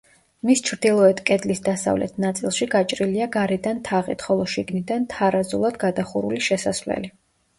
[0.49, 7.13] მის ჩრდილოეთ კედლის დასავლეთ ნაწილში გაჭრილია გარედან თაღით, ხოლო შიგნიდან თარაზულად გადახურული შესასვლელი.